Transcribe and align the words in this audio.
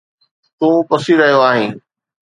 تون 0.57 0.73
پسي 0.87 1.13
رهيو 1.19 1.39
آهين 1.49 1.73